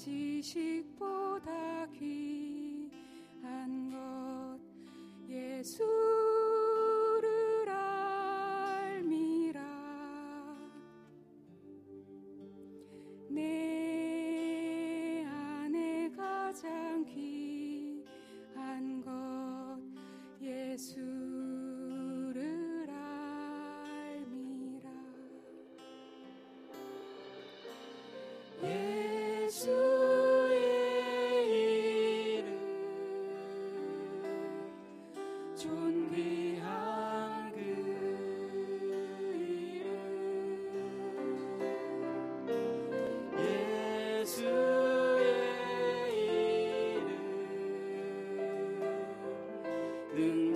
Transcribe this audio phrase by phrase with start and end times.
[0.00, 1.50] 지식보다
[1.98, 2.88] 귀한
[3.90, 4.58] 것
[5.28, 5.99] 예수
[50.18, 50.49] 예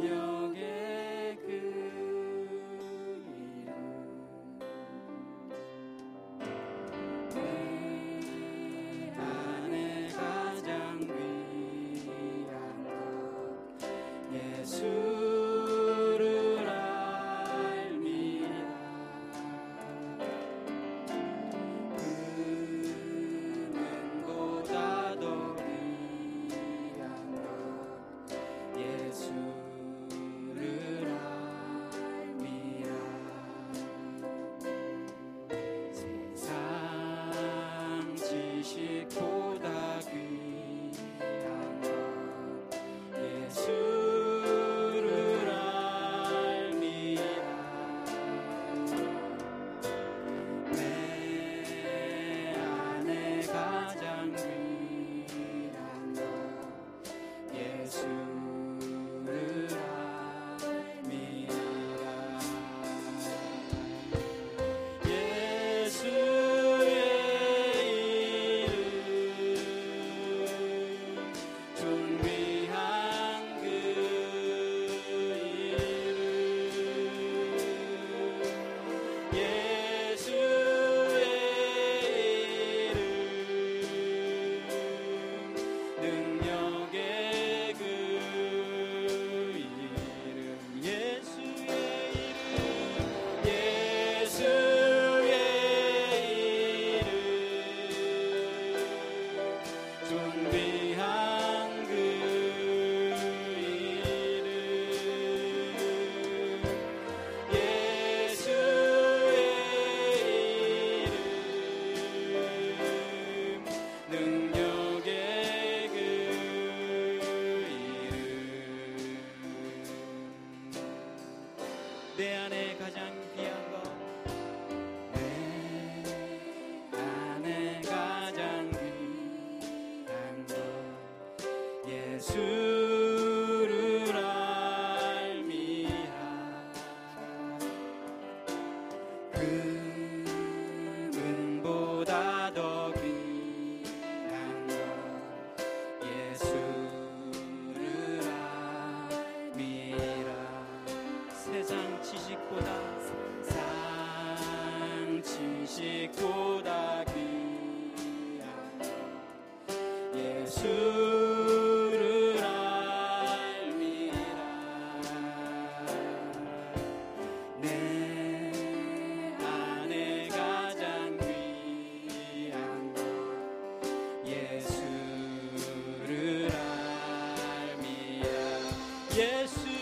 [179.46, 179.73] 수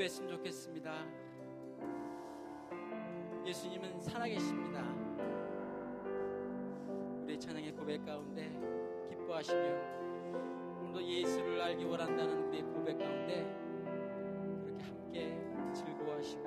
[0.00, 0.92] 기도했으면 좋겠습니다.
[3.44, 4.82] 예수님은 살아계십니다.
[7.22, 8.50] 우리 찬양의 고백 가운데
[9.10, 9.60] 기뻐하시며
[10.80, 13.44] 오늘도 예수를 알기 원한다는 우리의 고백 가운데
[14.64, 15.38] 그렇게 함께
[15.74, 16.44] 즐거워하시고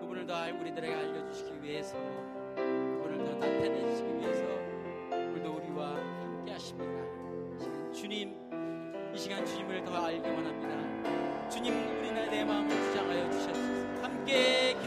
[0.00, 1.96] 그분을 더 우리들에게 알려주시기 위해서
[2.56, 4.44] 그분을 더 나타내주시기 위해서
[5.12, 7.92] 오늘도 우리와 함께 하십니다.
[7.92, 8.34] 주님
[9.14, 10.55] 이 시간 주님을 더 알기 원합니다.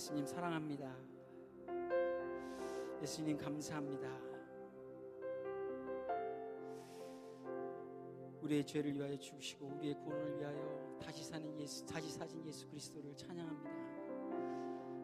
[0.00, 0.96] 예수님 사랑합니다.
[3.02, 4.08] 예수님 감사합니다.
[8.40, 13.70] 우리의 죄를 위하여 죽으시고 우리의 구원을 위하여 다시 사는 예수 다시 사신 예수 그리스도를 찬양합니다.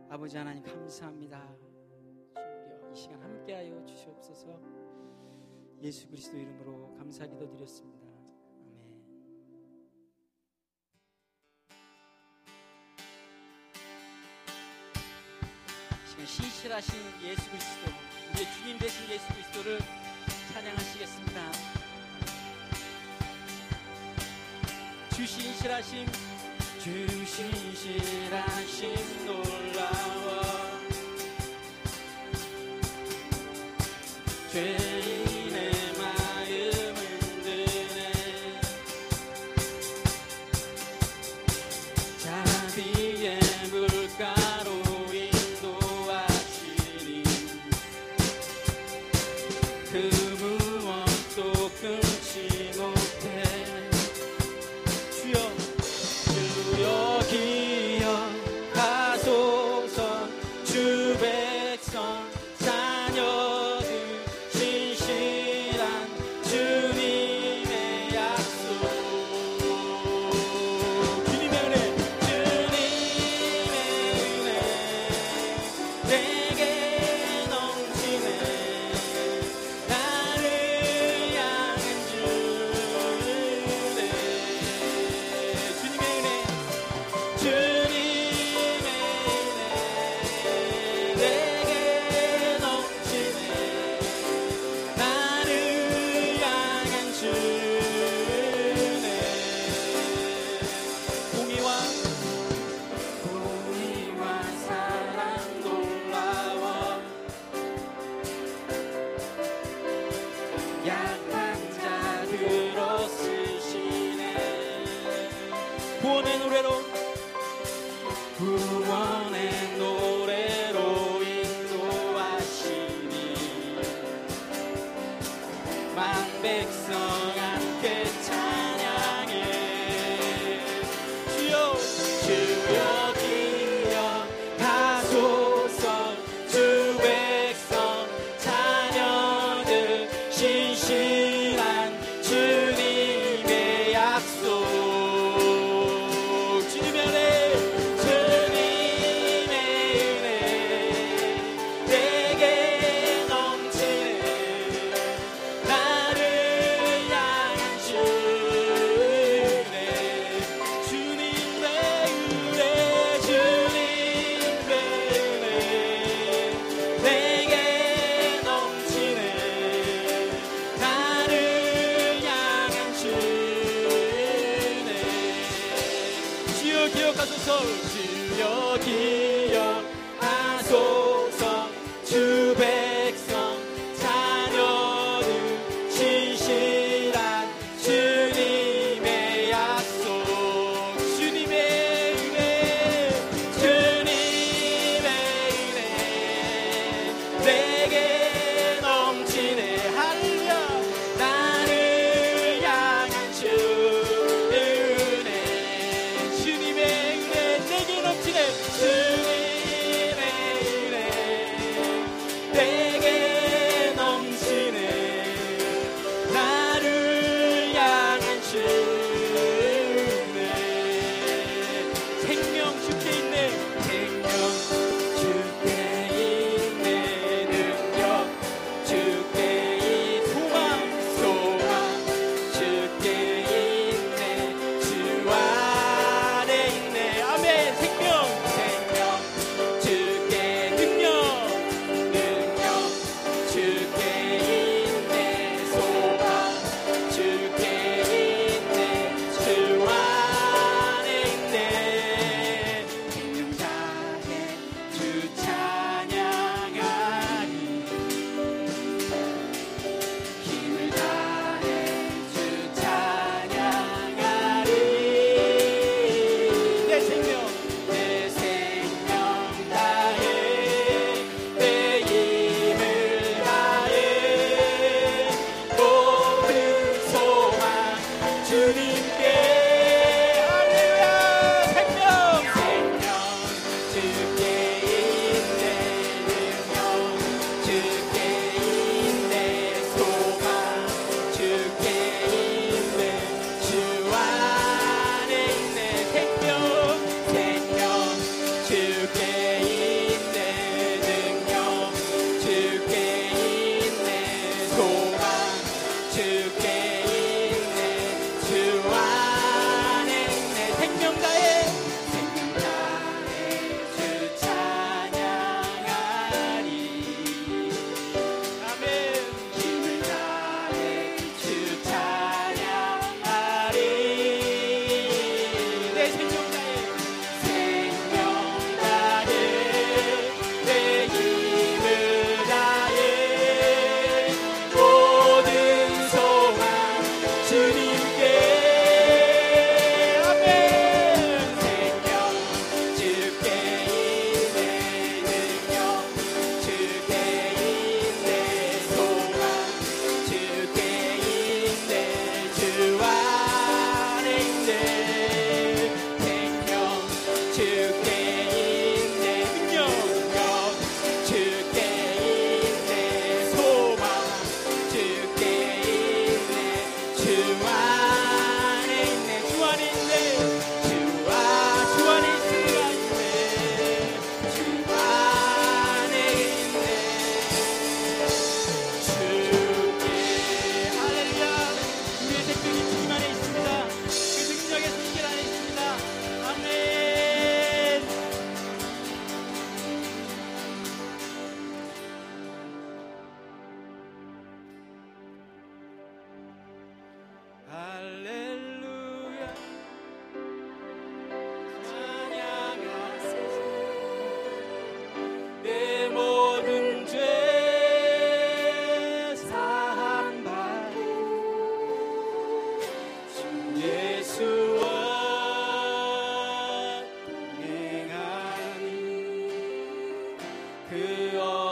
[0.08, 1.46] 아버지 하나님 감사합니다.
[2.34, 4.58] 주여 이 시간 함께하여 주시옵소서.
[5.82, 7.95] 예수 그리스도 이름으로 감사 기도 드렸습니다.
[16.26, 17.92] 신실하신 예수 그리스도,
[18.32, 19.78] 우리의 주님 되신 예수 그리스도를
[20.52, 21.52] 찬양하시겠습니다.
[25.14, 26.06] 주 신실하심,
[26.80, 28.94] 주 신실하심
[29.26, 30.42] 놀라워
[34.50, 34.95] 죄
[49.92, 50.25] to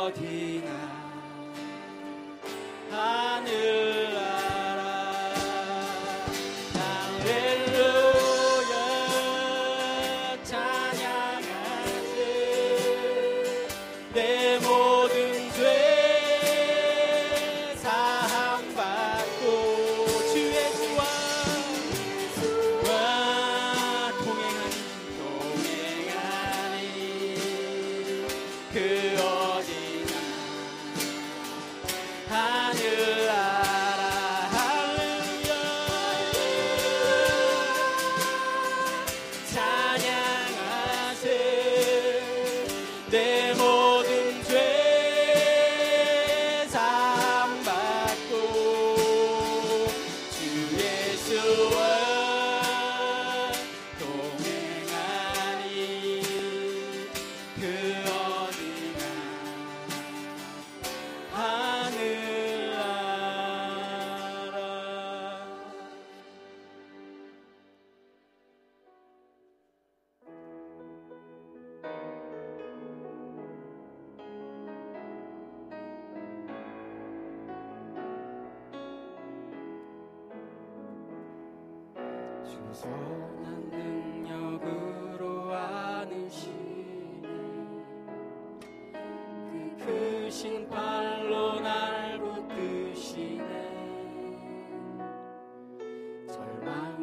[0.05, 0.54] 我提议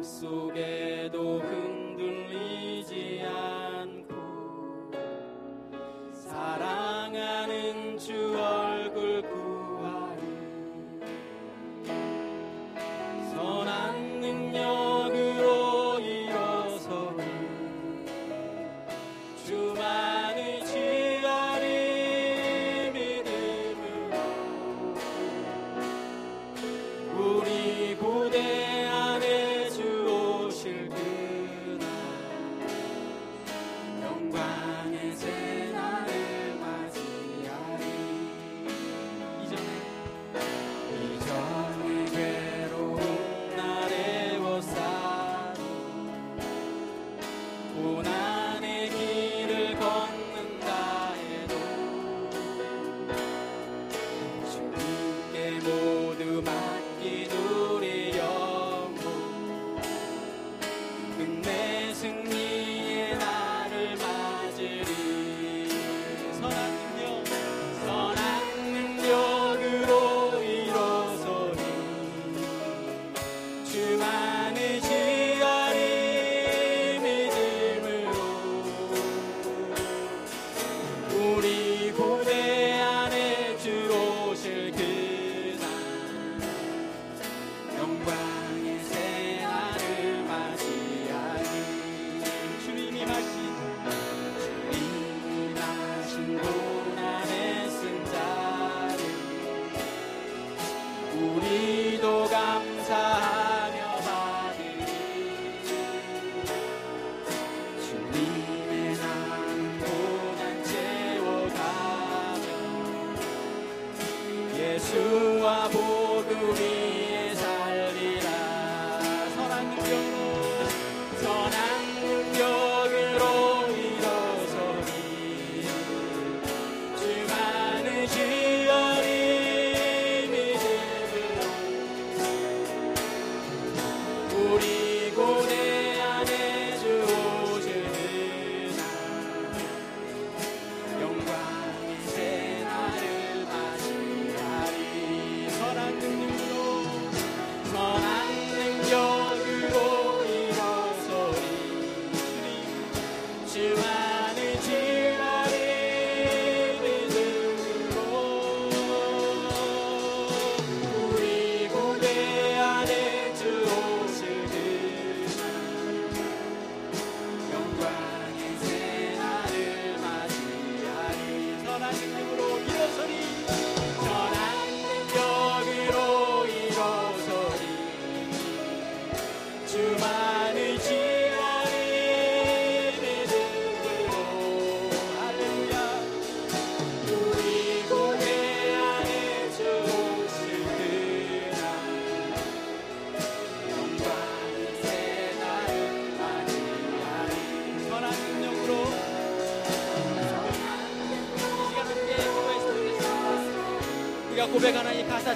[0.02, 0.71] 속에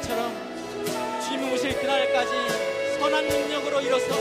[0.07, 0.33] 것처럼
[1.21, 2.31] 주님 오실 그날까지
[2.99, 4.15] 선한 능력으로 일어서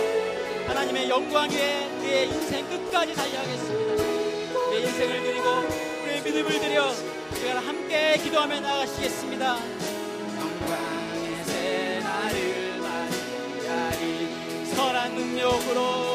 [0.68, 4.04] 하나님의 영광 위에 그의 인생 끝까지 달려가겠습니다.
[4.72, 5.48] 내 인생을 드리고
[6.04, 6.92] 우리의 믿음을 드려
[7.32, 9.58] 우리가 함께 기도하며 나가시겠습니다.
[10.40, 16.15] 영광의 새날을 맞이하리 선한 능력으로